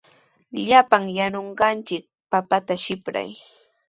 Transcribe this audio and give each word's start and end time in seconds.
Llapan 0.67 1.03
yanunqanchik 1.17 2.03
papata 2.31 2.75
sipray. 2.83 3.29